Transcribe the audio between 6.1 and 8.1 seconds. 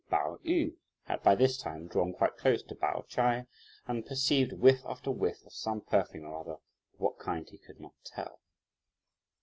or other, of what kind he could not